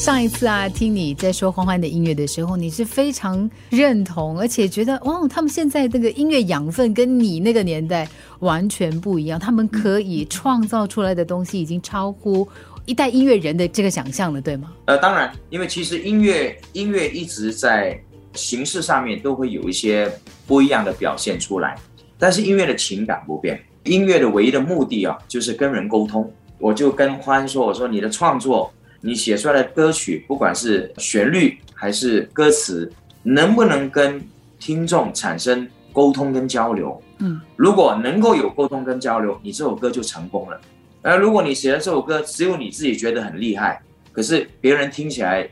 [0.00, 8.08] 上一次啊，听你在说欢欢的音乐的时候，你是非常认同，而且觉得哦，他们现在这个音乐养分跟你那个年代
[8.38, 12.48] 完全不一样，他们可以创造出来的东西已经超乎
[12.86, 14.72] 一代音乐人的这个想象了，对吗？
[14.86, 20.10] 呃，当然，因为其实音乐音乐一直在形式上面都会有一些
[20.46, 21.76] 不一样的表现出来，
[22.18, 26.32] 但是音乐的情感不变，音乐的唯一的目的啊，就是跟人沟通。
[26.58, 28.72] 我就跟欢说，我说你的创作。
[29.00, 34.20] 你写出来的歌曲，不管是旋律还是歌词，能不能跟
[34.58, 37.02] 听众产生沟通跟交流？
[37.18, 40.60] 嗯，如果能够有沟通跟交流，你这首歌就成功了。
[41.02, 43.80] 而如果你写的这首歌只有你自己觉得很厉害，
[44.12, 45.48] 可是别人听起来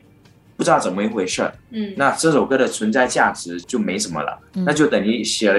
[0.57, 4.39] 不知道怎么一回事儿，嗯，那这首歌的存在价值就没什么了。
[4.53, 5.59] 那就等于写了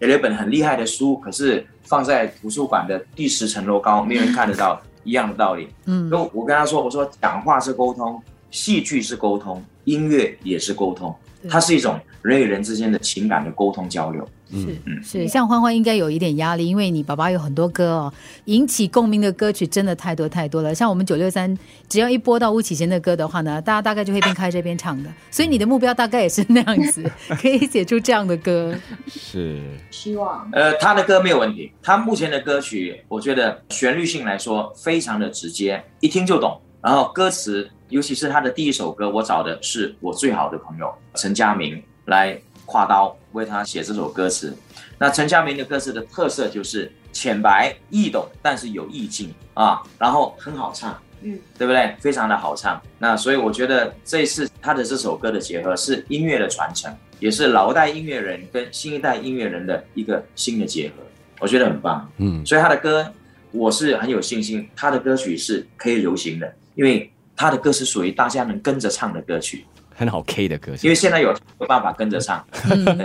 [0.00, 4.80] 写了一本很厉害的书，可是放在图书馆的第十层楼高，没人看得到。
[5.06, 8.20] 一样的道理，嗯，我我跟他说，我说讲话是沟通，
[8.50, 11.14] 戏剧是沟通，音乐也是沟通，
[11.50, 14.26] 它是一种人与人之间的情感的沟通交流。
[14.48, 18.12] 是是，像欢欢应该有一点压力，因为你爸爸有很多歌哦，
[18.44, 20.72] 引起共鸣的歌曲真的太多太多了。
[20.72, 21.52] 像我们九六三，
[21.88, 25.12] 只要一播到巫启贤的歌的话呢，大家大概就会边开这边唱的。
[25.32, 27.02] 所以你的目标大概也是那样子，
[27.42, 28.72] 可以写出这样的歌。
[29.08, 29.60] 是，
[29.90, 30.48] 希望。
[30.52, 36.60] 呃，他的歌没有问题，他目前的歌曲，我觉得旋律性来说非常的直接，一听就懂。
[36.80, 42.40] 然后歌词，尤其是他的第一首歌，我找的是我最好的朋友陈佳明来。
[42.68, 44.52] 跨刀为他写这首歌词，
[44.98, 51.94] 那陈佳明的歌词的特色就是浅白易懂，但是有意境啊，然后很好唱，嗯，对不对？
[52.00, 52.82] 非常的好唱。
[52.98, 60.94] 那所以我觉得这一次他的这首歌的结合是音乐的传承，也是老一代音乐人跟新一代音乐人的一个新的结合，
[61.38, 62.10] 我觉得很棒。
[62.16, 63.08] 嗯，所以他的歌
[63.52, 69.64] 我是很有信心，他的歌曲是可以流行的，因为他的歌是属于大家能跟着唱的歌曲。
[69.98, 72.46] 很好 K 的歌，因为现在有有办法跟着唱，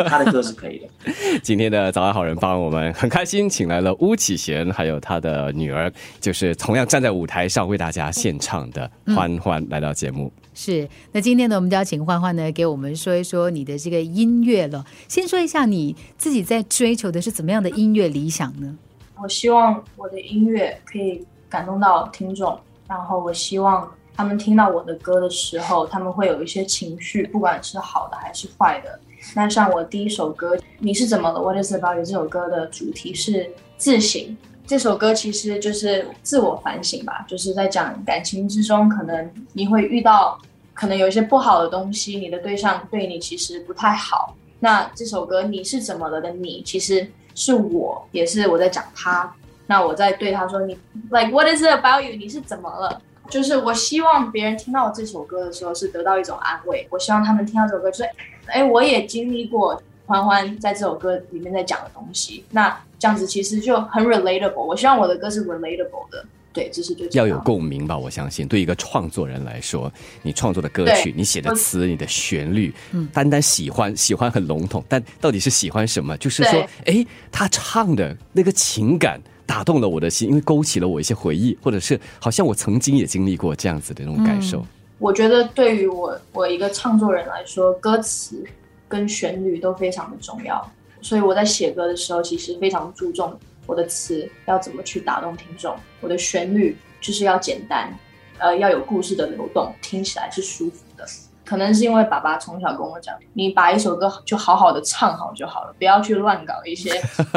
[0.09, 1.13] 他的歌是可以的。
[1.41, 5.89] 今天的早安好人帮我们很开心，请来了巫启贤，还有他的女儿，
[6.19, 10.29] 就是同样站在舞台上为大家献唱的欢欢来到节目。
[10.53, 14.85] 是，那今天呢，我们就要请欢欢呢给我们说一说你的这个音乐了。
[15.07, 18.77] 先说一下你自己在追求的是怎么样的音乐理想呢？
[19.23, 23.89] 我希望我的音乐可以感动到听众，然后我希望。
[24.21, 28.99] 他们听到我的歌的时候，他们会有一些情绪，不管是好的还是坏的。
[29.33, 33.49] 那像我第一首歌《你是怎么了》，What is about you 这首歌的主题是
[33.79, 34.37] 自省。
[34.67, 40.39] 这首歌其实就是自我反省吧，就是在讲感情之中，可能你会遇到
[40.75, 44.35] 可能有一些不好的东西，你的对象对你其实不太好。
[44.59, 49.33] 那这首歌《你是怎么了》的你，其实是我，也是我在讲他。
[49.65, 50.77] 那我在对他说：“你
[51.09, 52.15] Like What is about you？
[52.17, 56.85] 你是怎么了？”就是我希望别人听到这首歌的时候是得到一种安慰。
[56.89, 58.09] 我希望他们听到这首歌，就是
[58.47, 62.43] 哎，我也经历过欢欢在这首歌里面在讲的东西。
[62.49, 64.63] 那这样子其实就很 relatable。
[64.63, 67.97] 我希望我的歌是 relatable 的，对，这是最要有共鸣吧。
[67.97, 69.89] 我相信，对一个创作人来说，
[70.21, 76.17] 你创作的歌曲，你写的词，你的旋律，嗯，单单喜欢喜欢很笼统，但到底是喜欢什么？
[76.17, 79.21] 就是说，哎，他唱的那个情感。
[79.51, 84.65] 打动了我的心，因为勾起了我一些回忆，或者是好像我曾经也经历过这样子的那种感受。
[84.97, 88.45] 我觉得对于我我一个创作人来说，歌词
[88.87, 90.65] 跟旋律都非常的重要，
[91.01, 97.93] 所以我在写歌的时候，其实非常注重我的词要怎么去打动听众，我的旋律就是要简单，
[98.37, 101.05] 呃，要有故事的流动，听起来是舒服的。
[101.43, 106.89] 可能是因为爸爸从小跟我讲，你把一首歌就好好的唱好就好了，不要去乱搞一些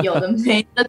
[0.04, 0.88] 有的没的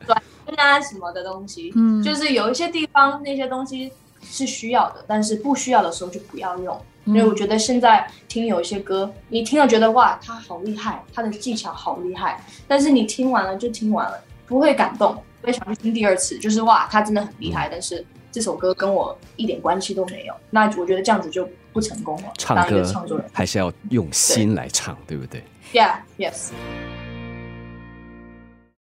[0.56, 1.72] 啊什么的东西。
[1.76, 3.92] 嗯，就是有一些地方那些东西
[4.22, 6.80] 是需要的，但是不需要的时候就不要用。
[7.06, 16.38] 因为我觉得现在听有一些歌，你听了觉得哇，他好厉害，他的技巧好厉害，但是你听完了就听完了，不会感动，不会想去听第二次。
[16.40, 20.34] 就是哇，他真的很厉害，但是这首歌跟我一点关系都没有。
[20.50, 21.48] 那我觉得这样子就。
[21.76, 22.32] 不成功了。
[22.38, 25.44] 唱歌唱作人还是要用心来唱，对不对
[25.74, 26.52] ？Yeah, yes.